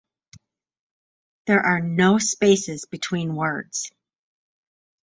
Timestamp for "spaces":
2.17-2.85